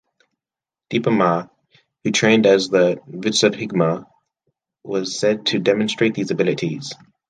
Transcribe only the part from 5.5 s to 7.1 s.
demonstrate these abilities.